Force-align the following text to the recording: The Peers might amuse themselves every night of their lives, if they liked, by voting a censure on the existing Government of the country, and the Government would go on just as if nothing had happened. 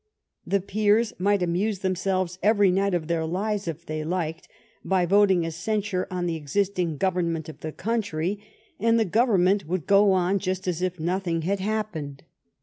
The 0.47 0.61
Peers 0.61 1.13
might 1.19 1.43
amuse 1.43 1.77
themselves 1.81 2.39
every 2.41 2.71
night 2.71 2.95
of 2.95 3.05
their 3.05 3.23
lives, 3.23 3.67
if 3.67 3.85
they 3.85 4.03
liked, 4.03 4.47
by 4.83 5.05
voting 5.05 5.45
a 5.45 5.51
censure 5.51 6.07
on 6.09 6.25
the 6.25 6.35
existing 6.35 6.97
Government 6.97 7.47
of 7.47 7.59
the 7.59 7.71
country, 7.71 8.39
and 8.79 8.99
the 8.99 9.05
Government 9.05 9.67
would 9.67 9.85
go 9.85 10.11
on 10.13 10.39
just 10.39 10.67
as 10.67 10.81
if 10.81 10.99
nothing 10.99 11.43
had 11.43 11.59
happened. 11.59 12.23